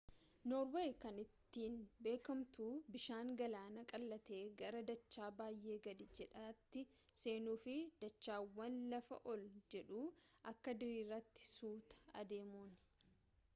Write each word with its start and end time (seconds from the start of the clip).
noorweey 0.51 0.91
kan 1.01 1.17
ittiin 1.23 1.73
beekamtu 2.05 2.69
bishaan 2.95 3.27
galaanaa 3.41 3.83
qallatee 3.91 4.39
gara 4.61 4.79
dachaa 4.87 5.27
baay'ee 5.41 5.77
gad 5.87 6.01
jedhaatti 6.21 6.83
seenuu 7.23 7.55
fi 7.67 7.75
dachaawwan 8.05 8.77
lafa 8.95 9.23
ol 9.35 9.43
jedhaa 9.75 10.07
akka 10.53 10.79
diriiraatti 10.83 11.45
suuta 11.51 12.01
adeemuuni 12.23 12.81